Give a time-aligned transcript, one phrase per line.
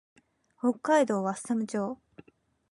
[0.59, 2.01] 北海道和寒町